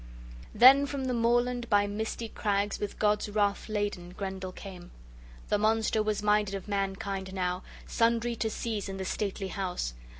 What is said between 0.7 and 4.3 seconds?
from the moorland, by misty crags, with God's wrath laden,